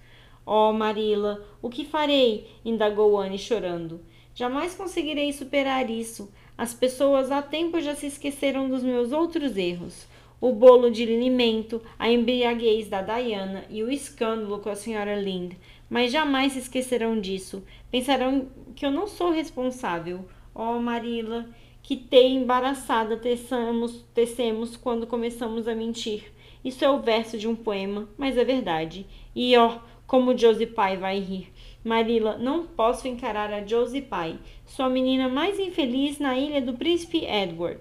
Oh, 0.45 0.74
Marila, 0.74 1.41
o 1.62 1.69
que 1.69 1.86
farei? 1.86 2.50
indagou 2.65 3.17
Anne 3.17 3.38
chorando. 3.38 4.01
Jamais 4.36 4.75
conseguirei 4.75 5.31
superar 5.31 5.89
isso. 5.89 6.29
As 6.57 6.74
pessoas 6.74 7.31
há 7.31 7.41
tempo 7.41 7.79
já 7.79 7.95
se 7.95 8.07
esqueceram 8.07 8.69
dos 8.69 8.83
meus 8.83 9.12
outros 9.12 9.55
erros. 9.55 10.05
O 10.41 10.51
bolo 10.51 10.89
de 10.89 11.05
linimento, 11.05 11.79
a 12.00 12.12
embriaguez 12.12 12.89
da 12.89 13.03
Diana 13.03 13.63
e 13.69 13.83
o 13.83 13.91
escândalo 13.91 14.57
com 14.57 14.69
a 14.69 14.75
senhora 14.75 15.15
Lind. 15.15 15.53
Mas 15.88 16.12
jamais 16.12 16.53
se 16.53 16.60
esquecerão 16.60 17.21
disso. 17.21 17.63
Pensarão 17.91 18.48
que 18.75 18.83
eu 18.83 18.89
não 18.89 19.05
sou 19.05 19.29
responsável. 19.29 20.25
Oh, 20.55 20.79
Marila, 20.79 21.48
que 21.83 21.95
teia 21.95 22.27
embaraçada 22.27 23.17
tecemos, 23.17 24.03
tecemos 24.15 24.75
quando 24.75 25.05
começamos 25.05 25.67
a 25.67 25.75
mentir. 25.75 26.33
Isso 26.65 26.83
é 26.83 26.89
o 26.89 27.01
verso 27.01 27.38
de 27.38 27.48
um 27.48 27.55
poema, 27.55 28.10
mas 28.17 28.36
é 28.36 28.43
verdade. 28.43 29.05
E 29.36 29.55
ó, 29.55 29.75
oh, 29.75 29.79
como 30.07 30.38
Josie 30.38 30.65
Pye 30.65 30.98
vai 30.98 31.19
rir. 31.19 31.53
Marila, 31.83 32.38
não 32.38 32.65
posso 32.65 33.07
encarar 33.07 33.53
a 33.53 33.65
Josie 33.65 34.01
Pye, 34.01 34.39
sua 34.65 34.89
menina 34.89 35.29
mais 35.29 35.60
infeliz 35.60 36.19
na 36.19 36.38
ilha 36.38 36.62
do 36.62 36.74
príncipe 36.74 37.25
Edward. 37.25 37.79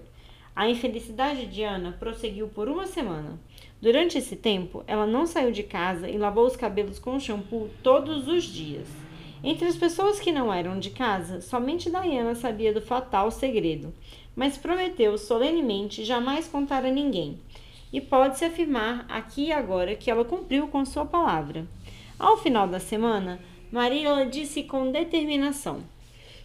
A 0.55 0.69
infelicidade 0.69 1.45
de 1.45 1.63
Ana 1.63 1.95
prosseguiu 1.97 2.47
por 2.47 2.67
uma 2.67 2.85
semana. 2.85 3.39
Durante 3.81 4.17
esse 4.17 4.35
tempo, 4.35 4.83
ela 4.85 5.07
não 5.07 5.25
saiu 5.25 5.51
de 5.51 5.63
casa 5.63 6.09
e 6.09 6.17
lavou 6.17 6.45
os 6.45 6.55
cabelos 6.55 6.99
com 6.99 7.19
shampoo 7.19 7.69
todos 7.81 8.27
os 8.27 8.43
dias. 8.43 8.87
Entre 9.43 9.67
as 9.67 9.75
pessoas 9.75 10.19
que 10.19 10.31
não 10.31 10.53
eram 10.53 10.77
de 10.77 10.91
casa, 10.91 11.41
somente 11.41 11.89
Diana 11.89 12.35
sabia 12.35 12.71
do 12.71 12.81
fatal 12.81 13.31
segredo, 13.31 13.91
mas 14.35 14.57
prometeu 14.57 15.17
solenemente 15.17 16.05
jamais 16.05 16.47
contar 16.47 16.85
a 16.85 16.91
ninguém. 16.91 17.39
E 17.91 17.99
pode-se 17.99 18.45
afirmar 18.45 19.05
aqui 19.09 19.47
e 19.47 19.51
agora 19.51 19.95
que 19.95 20.11
ela 20.11 20.23
cumpriu 20.23 20.67
com 20.67 20.85
sua 20.85 21.05
palavra. 21.05 21.65
Ao 22.19 22.37
final 22.37 22.67
da 22.67 22.79
semana, 22.79 23.39
Marilla 23.71 24.25
disse 24.27 24.61
com 24.63 24.91
determinação: 24.91 25.79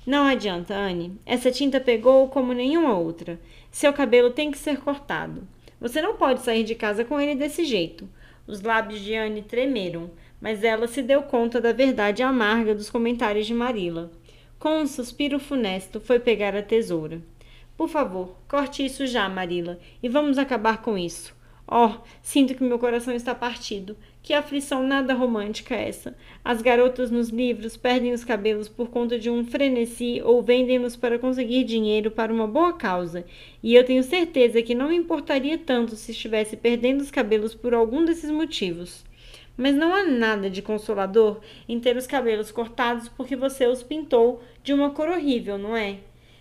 Não 0.06 0.24
adianta, 0.24 0.74
Anne. 0.74 1.20
Essa 1.26 1.50
tinta 1.50 1.78
pegou 1.78 2.28
como 2.28 2.54
nenhuma 2.54 2.96
outra. 2.96 3.38
Seu 3.76 3.92
cabelo 3.92 4.30
tem 4.30 4.50
que 4.50 4.56
ser 4.56 4.78
cortado. 4.80 5.46
Você 5.78 6.00
não 6.00 6.16
pode 6.16 6.40
sair 6.40 6.64
de 6.64 6.74
casa 6.74 7.04
com 7.04 7.20
ele 7.20 7.34
desse 7.34 7.62
jeito. 7.62 8.08
Os 8.46 8.62
lábios 8.62 9.00
de 9.00 9.14
Anne 9.14 9.42
tremeram, 9.42 10.10
mas 10.40 10.64
ela 10.64 10.88
se 10.88 11.02
deu 11.02 11.22
conta 11.24 11.60
da 11.60 11.74
verdade 11.74 12.22
amarga 12.22 12.74
dos 12.74 12.88
comentários 12.88 13.46
de 13.46 13.52
Marilla. 13.52 14.10
Com 14.58 14.80
um 14.80 14.86
suspiro 14.86 15.38
funesto, 15.38 16.00
foi 16.00 16.18
pegar 16.18 16.56
a 16.56 16.62
tesoura. 16.62 17.20
Por 17.76 17.86
favor, 17.86 18.38
corte 18.48 18.82
isso 18.82 19.06
já, 19.06 19.28
Marilla, 19.28 19.78
e 20.02 20.08
vamos 20.08 20.38
acabar 20.38 20.80
com 20.80 20.96
isso. 20.96 21.36
Oh, 21.68 21.90
sinto 22.22 22.54
que 22.54 22.64
meu 22.64 22.78
coração 22.78 23.12
está 23.12 23.34
partido. 23.34 23.94
Que 24.26 24.34
aflição 24.34 24.82
nada 24.82 25.14
romântica 25.14 25.76
é 25.76 25.88
essa. 25.88 26.16
As 26.44 26.60
garotas 26.60 27.12
nos 27.12 27.28
livros 27.28 27.76
perdem 27.76 28.12
os 28.12 28.24
cabelos 28.24 28.68
por 28.68 28.88
conta 28.88 29.16
de 29.16 29.30
um 29.30 29.44
frenesi 29.44 30.20
ou 30.20 30.42
vendem-nos 30.42 30.96
para 30.96 31.16
conseguir 31.16 31.62
dinheiro 31.62 32.10
para 32.10 32.32
uma 32.32 32.48
boa 32.48 32.72
causa. 32.72 33.24
E 33.62 33.72
eu 33.72 33.84
tenho 33.84 34.02
certeza 34.02 34.60
que 34.62 34.74
não 34.74 34.88
me 34.88 34.96
importaria 34.96 35.56
tanto 35.56 35.94
se 35.94 36.10
estivesse 36.10 36.56
perdendo 36.56 37.02
os 37.02 37.10
cabelos 37.12 37.54
por 37.54 37.72
algum 37.72 38.04
desses 38.04 38.28
motivos. 38.28 39.04
Mas 39.56 39.76
não 39.76 39.94
há 39.94 40.02
nada 40.02 40.50
de 40.50 40.60
consolador 40.60 41.38
em 41.68 41.78
ter 41.78 41.96
os 41.96 42.08
cabelos 42.08 42.50
cortados 42.50 43.08
porque 43.08 43.36
você 43.36 43.68
os 43.68 43.84
pintou 43.84 44.42
de 44.60 44.72
uma 44.72 44.90
cor 44.90 45.08
horrível, 45.08 45.56
não 45.56 45.76
é? 45.76 45.98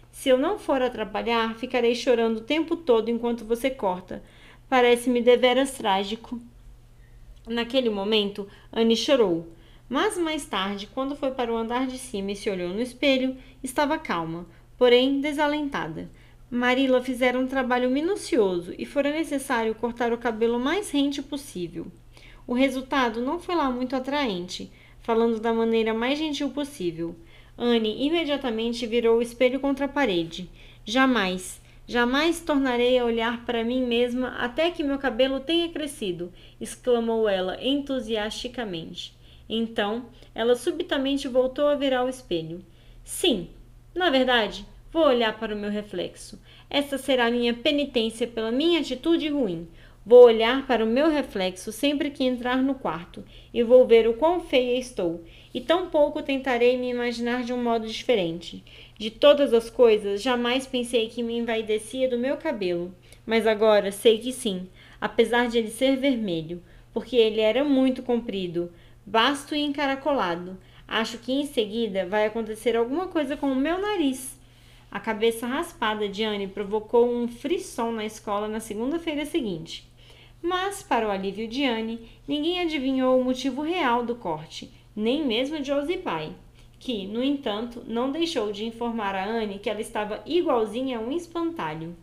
Se 0.10 0.30
eu 0.30 0.40
não 0.40 0.58
for 0.58 0.82
atrapalhar, 0.82 1.54
ficarei 1.54 1.94
chorando 1.94 2.38
o 2.38 2.46
tempo 2.46 2.76
todo 2.76 3.12
enquanto 3.12 3.46
você 3.46 3.70
corta. 3.70 4.24
Parece-me 4.68 5.22
deveras 5.22 5.78
trágico. 5.78 6.42
Naquele 7.48 7.90
momento, 7.90 8.48
Anne 8.72 8.96
chorou. 8.96 9.48
Mas 9.88 10.18
mais 10.18 10.46
tarde, 10.46 10.88
quando 10.88 11.16
foi 11.16 11.32
para 11.32 11.54
o 11.54 11.56
andar 11.56 11.86
de 11.86 11.98
cima 11.98 12.32
e 12.32 12.36
se 12.36 12.50
olhou 12.50 12.70
no 12.70 12.82
espelho, 12.82 13.38
estava 13.64 14.00
calma, 14.00 14.48
porém 14.78 15.22
desalentada. 15.22 16.10
Marilla 16.50 17.02
fizera 17.02 17.38
um 17.38 17.48
trabalho 17.48 17.90
minucioso 17.90 18.74
e 18.78 18.86
fora 18.86 19.12
necessário 19.12 19.76
cortar 19.76 20.12
o 20.12 20.18
cabelo 20.18 20.60
mais 20.60 20.90
rente 20.90 21.22
possível. 21.22 21.88
O 22.48 22.54
resultado 22.54 23.22
não 23.22 23.40
foi 23.40 23.56
lá 23.56 23.70
muito 23.70 23.96
atraente, 23.96 24.72
falando 25.02 25.40
da 25.40 25.54
maneira 25.54 25.94
mais 25.94 26.18
gentil 26.18 26.50
possível. 26.50 27.16
Anne 27.58 28.06
imediatamente 28.06 28.86
virou 28.88 29.18
o 29.18 29.22
espelho 29.22 29.60
contra 29.60 29.86
a 29.86 29.90
parede. 29.90 30.50
Jamais, 30.84 31.62
Jamais 31.88 32.40
tornarei 32.42 32.98
a 32.98 33.06
olhar 33.06 33.46
para 33.46 33.64
mim 33.64 33.86
mesma 33.86 34.30
até 34.38 34.72
que 34.72 34.84
meu 34.84 34.98
cabelo 34.98 35.40
tenha 35.40 35.70
crescido, 35.70 36.32
exclamou 36.60 37.30
ela 37.30 37.58
entusiasticamente. 37.62 39.16
Então, 39.48 40.08
ela 40.34 40.56
subitamente 40.56 41.28
voltou 41.28 41.68
a 41.68 41.76
virar 41.76 42.04
o 42.04 42.10
espelho. 42.10 42.66
Sim, 43.04 43.50
na 43.94 44.10
verdade, 44.10 44.66
Vou 44.96 45.08
olhar 45.08 45.38
para 45.38 45.54
o 45.54 45.58
meu 45.58 45.70
reflexo. 45.70 46.40
Esta 46.70 46.98
será 46.98 47.30
minha 47.30 47.54
penitência 47.54 48.26
pela 48.26 48.50
minha 48.50 48.80
atitude 48.80 49.28
ruim. 49.28 49.68
Vou 50.06 50.24
olhar 50.24 50.66
para 50.66 50.86
o 50.86 50.88
meu 50.88 51.10
reflexo 51.10 51.70
sempre 51.70 52.12
que 52.12 52.24
entrar 52.24 52.64
no 52.64 52.76
quarto 52.76 53.22
e 53.54 53.62
vou 53.62 53.86
ver 53.86 54.08
o 54.08 54.14
quão 54.14 54.40
feia 54.40 54.80
estou. 54.80 55.22
E 55.56 55.62
tão 55.62 55.90
pouco 55.90 56.22
tentarei 56.22 56.78
me 56.78 56.90
imaginar 56.90 57.46
de 57.46 57.54
um 57.54 57.64
modo 57.64 57.88
diferente. 57.88 58.62
De 58.98 59.10
todas 59.10 59.54
as 59.54 59.70
coisas, 59.70 60.22
jamais 60.22 60.68
pensei 60.68 61.08
que 61.08 61.24
me 61.24 61.38
envaidecia 61.38 62.10
do 62.10 62.18
meu 62.18 62.36
cabelo, 62.36 62.94
mas 63.26 63.48
agora 63.48 63.90
sei 63.90 64.18
que 64.18 64.34
sim, 64.34 64.68
apesar 65.00 65.48
de 65.48 65.58
ele 65.58 65.70
ser 65.70 65.96
vermelho, 65.96 66.62
porque 66.94 67.16
ele 67.16 67.40
era 67.40 67.64
muito 67.64 68.04
comprido, 68.04 68.70
vasto 69.08 69.56
e 69.56 69.62
encaracolado. 69.62 70.58
Acho 70.86 71.20
que 71.20 71.32
em 71.32 71.46
seguida 71.46 72.06
vai 72.06 72.26
acontecer 72.26 72.76
alguma 72.76 73.08
coisa 73.08 73.38
com 73.38 73.50
o 73.50 73.56
meu 73.56 73.80
nariz. 73.80 74.38
A 74.92 75.00
cabeça 75.00 75.48
raspada 75.48 76.10
de 76.10 76.22
Anne 76.22 76.48
provocou 76.48 77.10
um 77.10 77.30
frisson 77.30 77.94
na 77.94 78.04
escola 78.04 78.50
na 78.50 78.60
segunda-feira 78.60 79.26
seguinte. 79.26 79.90
Mas, 80.42 80.84
para 80.84 81.08
o 81.08 81.12
alívio 81.12 81.48
de 81.48 81.64
Anne, 81.64 82.10
ninguém 82.28 82.60
adivinhou 82.60 83.18
o 83.18 83.24
motivo 83.24 83.62
real 83.62 84.06
do 84.06 84.16
corte, 84.16 84.70
nem 84.96 85.26
mesmo 85.26 85.64
Josie 85.64 85.98
Pai, 85.98 86.34
que, 86.80 87.06
no 87.08 87.24
entanto, 87.24 87.84
não 87.86 88.12
deixou 88.12 88.52
de 88.52 88.66
informar 88.66 89.16
a 89.16 89.26
Anne 89.26 89.60
que 89.60 89.70
ela 89.70 89.82
estava 89.82 90.22
igualzinha 90.26 90.98
a 90.98 91.02
um 91.02 91.12
espantalho. 91.12 91.96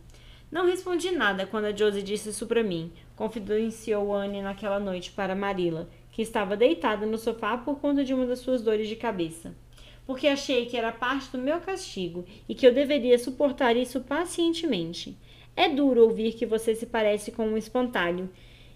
Não 0.51 0.67
respondi 0.67 1.09
nada 1.09 1.47
quando 1.47 1.65
a 1.65 1.75
Josie 1.75 2.03
disse 2.03 2.29
isso 2.29 2.45
para 2.45 2.61
mim, 2.61 2.91
confidenciou 3.15 4.13
Anne 4.13 4.41
naquela 4.41 4.79
noite 4.79 5.11
para 5.11 5.35
Marilla, 5.35 5.89
que 6.11 6.21
estava 6.21 6.55
deitada 6.55 7.05
no 7.07 7.17
sofá 7.17 7.57
por 7.57 7.79
conta 7.79 8.03
de 8.03 8.13
uma 8.13 8.27
das 8.27 8.39
suas 8.39 8.61
dores 8.61 8.87
de 8.87 8.95
cabeça. 8.95 9.55
Porque 10.05 10.27
achei 10.27 10.67
que 10.67 10.77
era 10.77 10.91
parte 10.91 11.31
do 11.31 11.37
meu 11.39 11.59
castigo 11.59 12.25
e 12.47 12.53
que 12.53 12.67
eu 12.67 12.73
deveria 12.73 13.17
suportar 13.17 13.75
isso 13.75 14.01
pacientemente. 14.01 15.17
É 15.55 15.69
duro 15.69 16.03
ouvir 16.03 16.33
que 16.33 16.45
você 16.45 16.75
se 16.75 16.85
parece 16.85 17.31
com 17.31 17.47
um 17.47 17.57
espantalho, 17.57 18.29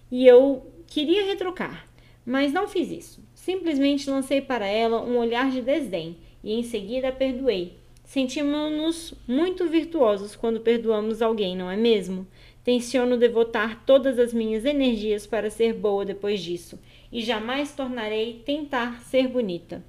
e 0.09 0.25
eu 0.25 0.71
queria 0.87 1.25
retrucar, 1.25 1.87
mas 2.25 2.53
não 2.53 2.67
fiz 2.67 2.89
isso. 2.89 3.21
Simplesmente 3.47 4.09
lancei 4.09 4.41
para 4.41 4.67
ela 4.67 5.01
um 5.01 5.17
olhar 5.17 5.49
de 5.49 5.61
desdém 5.61 6.17
e 6.43 6.51
em 6.51 6.63
seguida 6.63 7.13
perdoei. 7.13 7.77
Sentimos-nos 8.03 9.13
muito 9.25 9.69
virtuosos 9.69 10.35
quando 10.35 10.59
perdoamos 10.59 11.21
alguém, 11.21 11.55
não 11.55 11.71
é 11.71 11.77
mesmo? 11.77 12.27
Tenciono 12.61 13.15
devotar 13.15 13.85
todas 13.85 14.19
as 14.19 14.33
minhas 14.33 14.65
energias 14.65 15.25
para 15.25 15.49
ser 15.49 15.71
boa 15.71 16.03
depois 16.03 16.41
disso, 16.41 16.77
e 17.09 17.21
jamais 17.21 17.73
tornarei 17.73 18.41
tentar 18.45 18.99
ser 19.03 19.29
bonita. 19.29 19.81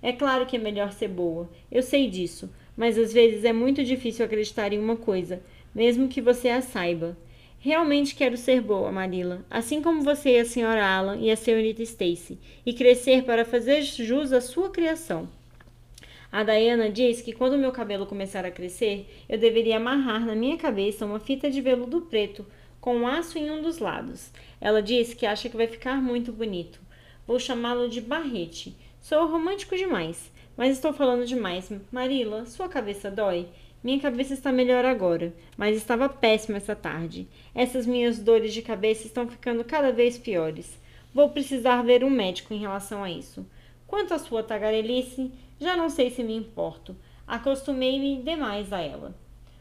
É 0.00 0.12
claro 0.12 0.46
que 0.46 0.54
é 0.54 0.60
melhor 0.60 0.92
ser 0.92 1.08
boa, 1.08 1.50
eu 1.72 1.82
sei 1.82 2.08
disso, 2.08 2.48
mas 2.76 2.96
às 2.96 3.12
vezes 3.12 3.42
é 3.44 3.52
muito 3.52 3.82
difícil 3.82 4.24
acreditar 4.24 4.72
em 4.72 4.78
uma 4.78 4.94
coisa, 4.94 5.42
mesmo 5.74 6.06
que 6.06 6.20
você 6.20 6.48
a 6.48 6.62
saiba. 6.62 7.18
Realmente 7.60 8.14
quero 8.14 8.36
ser 8.36 8.60
boa, 8.60 8.92
Marilla, 8.92 9.44
assim 9.50 9.82
como 9.82 10.02
você 10.02 10.36
e 10.36 10.38
a 10.38 10.44
senhora 10.44 10.86
Alan 10.86 11.16
e 11.16 11.28
a 11.28 11.36
senhorita 11.36 11.82
Stacy, 11.82 12.38
e 12.64 12.72
crescer 12.72 13.24
para 13.24 13.44
fazer 13.44 13.82
jus 13.82 14.32
à 14.32 14.40
sua 14.40 14.70
criação. 14.70 15.28
A 16.30 16.44
Diana 16.44 16.88
diz 16.88 17.20
que 17.20 17.32
quando 17.32 17.58
meu 17.58 17.72
cabelo 17.72 18.06
começar 18.06 18.44
a 18.44 18.50
crescer, 18.50 19.08
eu 19.28 19.36
deveria 19.38 19.78
amarrar 19.78 20.24
na 20.24 20.36
minha 20.36 20.56
cabeça 20.56 21.04
uma 21.04 21.18
fita 21.18 21.50
de 21.50 21.60
veludo 21.60 22.02
preto 22.02 22.46
com 22.80 22.96
um 22.96 23.08
aço 23.08 23.38
em 23.38 23.50
um 23.50 23.60
dos 23.60 23.78
lados. 23.78 24.30
Ela 24.60 24.80
diz 24.80 25.12
que 25.12 25.26
acha 25.26 25.48
que 25.48 25.56
vai 25.56 25.66
ficar 25.66 26.00
muito 26.00 26.30
bonito. 26.30 26.80
Vou 27.26 27.40
chamá-lo 27.40 27.88
de 27.88 28.00
Barrete. 28.00 28.76
Sou 29.00 29.26
romântico 29.26 29.76
demais, 29.76 30.30
mas 30.56 30.76
estou 30.76 30.92
falando 30.92 31.26
demais. 31.26 31.72
Marila, 31.90 32.46
sua 32.46 32.68
cabeça 32.68 33.10
dói? 33.10 33.48
Minha 33.82 34.00
cabeça 34.00 34.34
está 34.34 34.50
melhor 34.50 34.84
agora, 34.84 35.32
mas 35.56 35.76
estava 35.76 36.08
péssima 36.08 36.56
essa 36.56 36.74
tarde. 36.74 37.28
Essas 37.54 37.86
minhas 37.86 38.18
dores 38.18 38.52
de 38.52 38.60
cabeça 38.60 39.06
estão 39.06 39.28
ficando 39.28 39.62
cada 39.62 39.92
vez 39.92 40.18
piores. 40.18 40.78
Vou 41.14 41.30
precisar 41.30 41.82
ver 41.82 42.02
um 42.02 42.10
médico 42.10 42.52
em 42.52 42.58
relação 42.58 43.04
a 43.04 43.10
isso. 43.10 43.46
Quanto 43.86 44.12
à 44.12 44.18
sua 44.18 44.42
tagarelice, 44.42 45.32
já 45.60 45.76
não 45.76 45.88
sei 45.88 46.10
se 46.10 46.22
me 46.22 46.36
importo. 46.36 46.96
Acostumei-me 47.26 48.22
demais 48.22 48.72
a 48.72 48.80
ela. 48.80 49.14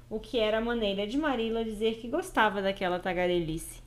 O 0.09 0.19
que 0.19 0.39
era 0.39 0.57
a 0.57 0.61
maneira 0.61 1.05
de 1.05 1.17
Marila 1.17 1.63
dizer 1.63 1.95
que 1.95 2.07
gostava 2.07 2.61
daquela 2.61 2.99
tagarelice. 2.99 3.86